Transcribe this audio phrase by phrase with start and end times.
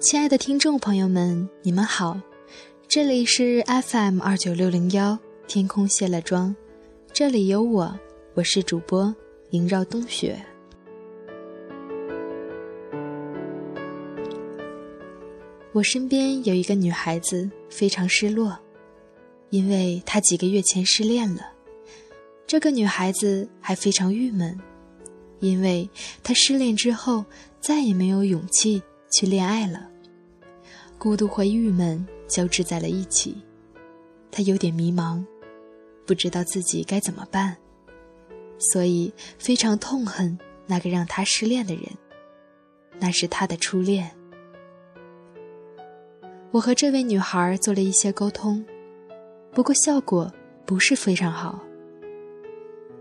[0.00, 2.20] 亲爱的听众朋友们，你们好，
[2.86, 6.54] 这里是 FM 二九六零幺天空卸了妆，
[7.12, 7.98] 这里有我，
[8.34, 9.12] 我是主播
[9.50, 10.40] 萦绕冬雪。
[15.72, 18.56] 我身边有一个女孩子非常失落，
[19.50, 21.42] 因为她几个月前失恋了。
[22.46, 24.56] 这个女孩子还非常郁闷，
[25.40, 25.90] 因为
[26.22, 27.24] 她失恋之后
[27.60, 28.80] 再也没有勇气。
[29.10, 29.90] 去恋爱了，
[30.98, 33.40] 孤独和郁闷交织在了一起，
[34.32, 35.24] 他有点迷茫，
[36.04, 37.56] 不知道自己该怎么办，
[38.58, 41.84] 所以非常痛恨那个让他失恋的人，
[42.98, 44.10] 那是他的初恋。
[46.50, 48.66] 我和这位女孩做了一些沟通，
[49.52, 50.32] 不过效果
[50.66, 51.62] 不是非常好。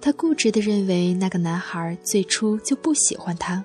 [0.00, 3.64] 她固执地认为那个男孩最初就不喜欢她。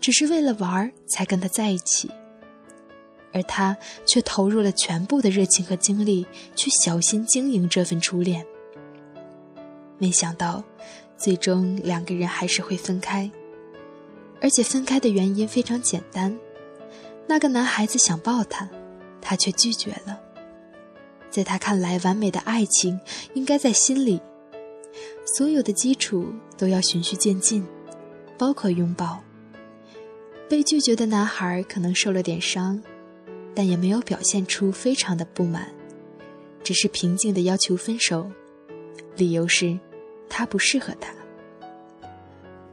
[0.00, 2.10] 只是为了玩才跟他在一起，
[3.32, 3.76] 而他
[4.06, 6.26] 却投入了全部的热情和精力
[6.56, 8.44] 去小心经营这份初恋。
[9.98, 10.62] 没想到，
[11.16, 13.30] 最终两个人还是会分开，
[14.40, 16.38] 而且分开的原因非常简单：
[17.26, 18.68] 那个男孩子想抱她，
[19.20, 20.20] 她却拒绝了。
[21.30, 22.98] 在他看来，完美的爱情
[23.34, 24.20] 应该在心里，
[25.36, 27.66] 所有的基础都要循序渐进，
[28.38, 29.20] 包括拥抱。
[30.48, 32.82] 被拒绝的男孩可能受了点伤，
[33.58, 35.68] 但也没有表现出非常的不满，
[36.62, 38.30] 只是平静的要求分手，
[39.16, 39.76] 理由是，
[40.28, 41.12] 他不适合他。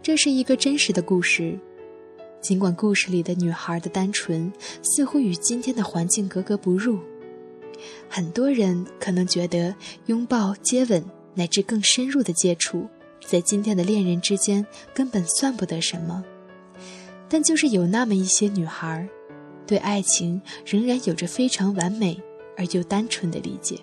[0.03, 1.58] 这是一个真实的故事，
[2.39, 7.00] 尽管故事里的女孩的单纯似乎与今天的环境格格不入，
[8.08, 9.75] 很多人可能觉得
[10.06, 12.88] 拥抱、接吻乃至更深入的接触，
[13.25, 14.63] 在今天的恋人之间
[14.94, 16.23] 根本算不得什么。
[17.28, 19.09] 但就是有那么一些女孩，
[19.67, 22.22] 对爱情仍然有着非常完美
[22.57, 23.79] 而又单纯的理解，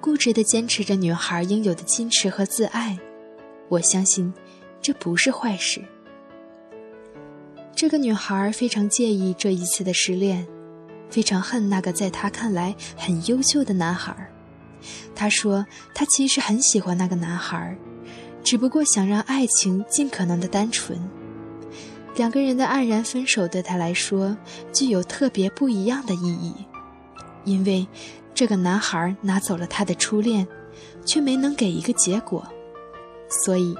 [0.00, 2.98] 固执地坚持着女孩应有的矜持和自爱。
[3.68, 4.32] 我相信，
[4.80, 5.82] 这不是坏事。
[7.74, 10.46] 这个女孩非常介意这一次的失恋，
[11.08, 14.16] 非常恨那个在她看来很优秀的男孩。
[15.14, 17.76] 她说，她其实很喜欢那个男孩，
[18.42, 20.98] 只不过想让爱情尽可能的单纯。
[22.18, 24.36] 两个人的黯然分手对他来说
[24.72, 26.52] 具有特别不一样的意义，
[27.44, 27.86] 因为
[28.34, 30.44] 这个男孩拿走了他的初恋，
[31.04, 32.44] 却没能给一个结果，
[33.28, 33.72] 所以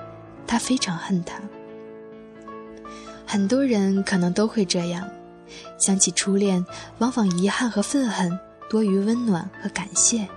[0.47, 1.41] 他非常恨他。
[3.27, 5.07] 很多人可能都会这样，
[5.77, 6.65] 想起初恋，
[6.99, 8.39] 往往遗憾和愤恨
[8.71, 10.29] 多于温暖和感谢。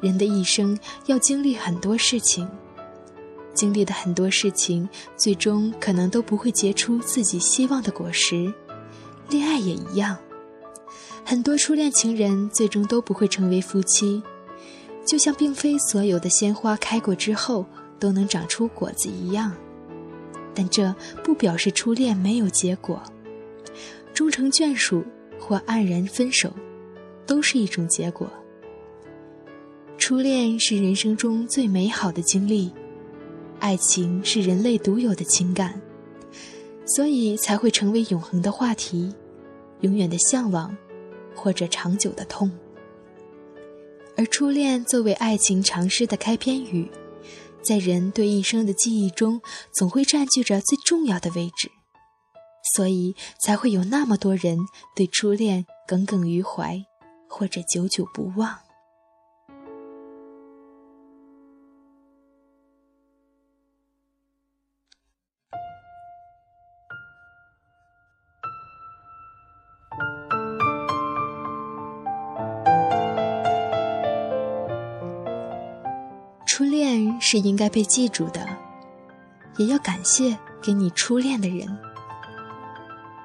[0.00, 2.48] 人的一生要经历很多事情。
[3.54, 8.52] 经历的很多事情，最终可能都不会结出自己希望的果实。
[9.30, 10.18] 恋爱也一样，
[11.24, 14.22] 很多初恋情人最终都不会成为夫妻。
[15.06, 17.66] 就像并非所有的鲜花开过之后
[17.98, 19.52] 都能长出果子一样，
[20.54, 23.02] 但这不表示初恋没有结果。
[24.14, 25.04] 终成眷属
[25.38, 26.52] 或黯然分手，
[27.26, 28.30] 都是一种结果。
[29.98, 32.72] 初恋是人生中最美好的经历。
[33.64, 35.80] 爱情是人类独有的情感，
[36.84, 39.14] 所以才会成为永恒的话题，
[39.80, 40.76] 永远的向往，
[41.34, 42.50] 或者长久的痛。
[44.18, 46.90] 而初恋作为爱情长诗的开篇语，
[47.62, 49.40] 在人对一生的记忆中，
[49.72, 51.70] 总会占据着最重要的位置，
[52.76, 54.58] 所以才会有那么多人
[54.94, 56.84] 对初恋耿耿于怀，
[57.30, 58.58] 或者久久不忘。
[76.56, 78.46] 初恋是应该被记住的，
[79.56, 81.66] 也要感谢给你初恋的人。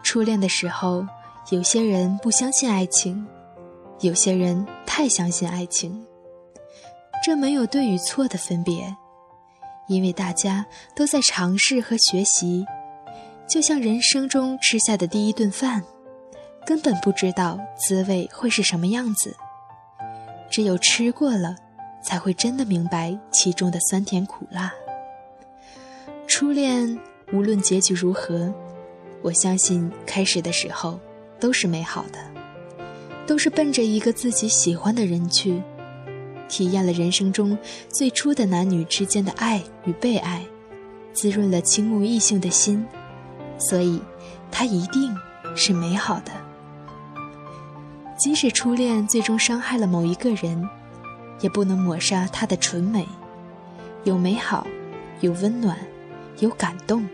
[0.01, 1.05] 初恋的时候，
[1.51, 3.27] 有些人不相信爱情，
[3.99, 6.03] 有些人太相信爱情。
[7.23, 8.95] 这没有对与错的分别，
[9.87, 10.65] 因为大家
[10.95, 12.65] 都在尝试和学习，
[13.47, 15.83] 就像人生中吃下的第一顿饭，
[16.65, 19.37] 根本不知道滋味会是什么样子，
[20.49, 21.55] 只有吃过了。
[22.01, 24.71] 才会真的明白其中的酸甜苦辣。
[26.27, 26.97] 初恋
[27.31, 28.53] 无论结局如何，
[29.21, 30.99] 我相信开始的时候
[31.39, 32.19] 都是美好的，
[33.25, 35.61] 都是奔着一个自己喜欢的人去，
[36.47, 37.57] 体验了人生中
[37.89, 40.45] 最初的男女之间的爱与被爱，
[41.13, 42.85] 滋润了倾慕异性的心，
[43.57, 44.01] 所以，
[44.51, 45.15] 他一定
[45.55, 46.31] 是美好的。
[48.17, 50.67] 即使初恋最终伤害了某一个人，
[51.41, 53.07] 也不能抹杀它的纯美。
[54.03, 54.65] 有美好，
[55.19, 55.77] 有温暖，
[56.39, 57.07] 有感动，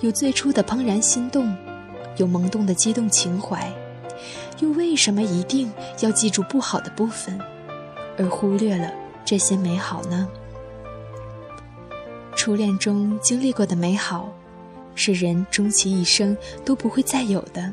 [0.00, 1.56] 有最初的怦然心动，
[2.16, 3.72] 有萌动的激动情怀。
[4.60, 5.70] 又为什么一定
[6.00, 7.38] 要记住不好的部分，
[8.16, 8.92] 而忽略了
[9.24, 10.28] 这些美好呢？
[12.36, 14.32] 初恋中经历过的美好，
[14.94, 17.72] 是人终其一生都不会再有的。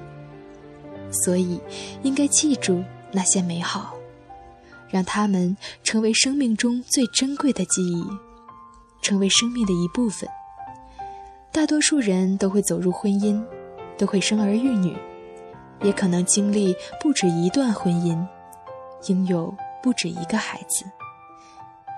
[1.11, 1.59] 所以，
[2.03, 3.93] 应该记住那些美好，
[4.91, 8.03] 让他们成为生命中最珍贵的记忆，
[9.01, 10.29] 成为生命的一部分。
[11.51, 13.43] 大多数人都会走入婚姻，
[13.97, 14.95] 都会生儿育女。
[15.83, 18.23] 也可能经历不止一段婚姻，
[19.07, 19.51] 拥有
[19.81, 20.85] 不止一个孩子，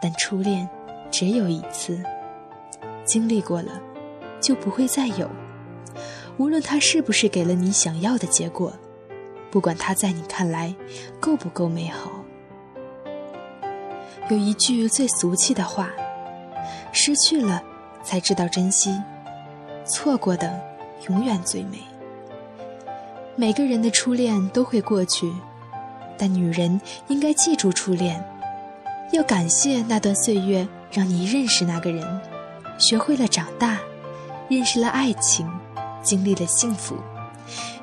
[0.01, 0.69] 但初恋
[1.11, 2.01] 只有一次，
[3.03, 3.81] 经历过了
[4.39, 5.29] 就不会再有。
[6.37, 8.71] 无论他是不是给了你想要的结果，
[9.51, 10.73] 不管他在你看来
[11.19, 12.22] 够不够美好。
[14.29, 15.89] 有一句最俗气的话：
[16.93, 17.61] 失去了
[18.03, 18.97] 才知道珍惜，
[19.85, 20.61] 错过的
[21.09, 21.77] 永远最美。
[23.35, 25.29] 每个人的初恋都会过去，
[26.17, 26.79] 但女人
[27.09, 28.23] 应该记住初恋，
[29.11, 32.21] 要感谢那段岁月让你认识那个人，
[32.77, 33.77] 学会了长大，
[34.47, 35.45] 认识了爱情，
[36.01, 36.95] 经历了幸福，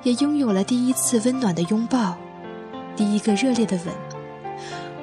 [0.02, 2.16] 也拥有了第一次温暖的拥抱，
[2.96, 4.09] 第一个热烈的吻。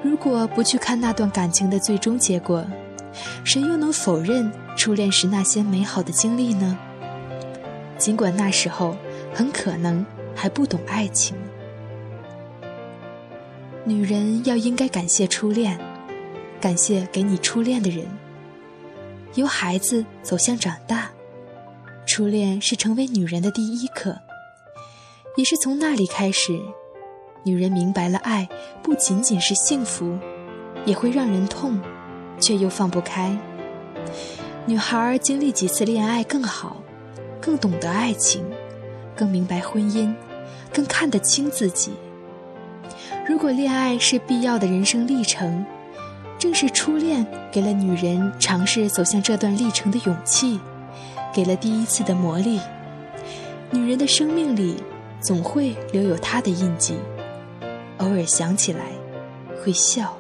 [0.04, 2.66] 如果不去看那段感情的最终结果，
[3.44, 6.78] 谁又能否认初恋时那些美好的经历呢？
[7.98, 8.96] 尽管那时候
[9.34, 10.06] 很可能。
[10.40, 11.36] 还不懂爱情，
[13.84, 15.76] 女人要应该感谢初恋，
[16.62, 18.06] 感谢给你初恋的人。
[19.34, 21.10] 由孩子走向长大，
[22.06, 24.16] 初恋是成为女人的第一课，
[25.38, 26.62] 也是从那里开始，
[27.48, 28.50] 女人明白了爱
[28.84, 30.20] 不仅仅是幸福，
[30.86, 31.80] 也会让人痛，
[32.42, 33.38] 却又放不开。
[34.66, 36.76] 女孩经历几次恋爱更好，
[37.40, 38.44] 更懂得爱情，
[39.16, 40.14] 更明白婚姻。
[40.74, 41.94] 更看得清自己。
[43.26, 45.66] 如果恋爱是必要的人生历程，
[46.38, 50.60] 正是初恋给了女人尝试走向这段历程的勇气，
[51.34, 52.60] 给了第一次的磨砺。
[53.72, 54.84] 女人的生命里
[55.22, 56.98] 总会留有她的印记，
[58.00, 58.92] 偶尔想起来，
[59.64, 60.16] 会笑。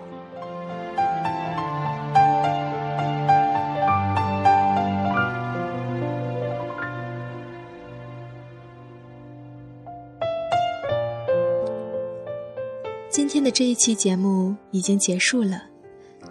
[13.09, 15.63] 今天的这一期节目已经结束了，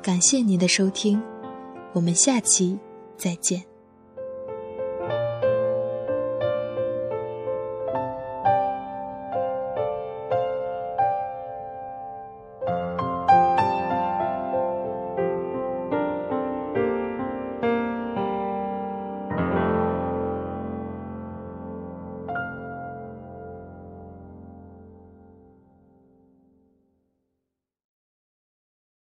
[0.03, 1.21] 感谢您的收听，
[1.93, 2.79] 我们下期
[3.17, 3.76] 再见。